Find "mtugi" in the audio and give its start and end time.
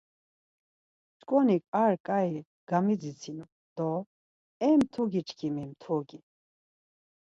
4.79-5.21, 5.71-6.19